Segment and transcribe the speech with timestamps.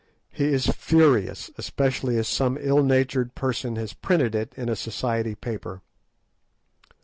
[0.31, 5.35] He is furious, especially as some ill natured person has printed it in a Society
[5.35, 5.83] paper.